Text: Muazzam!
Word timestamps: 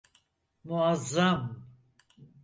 Muazzam! 0.67 1.39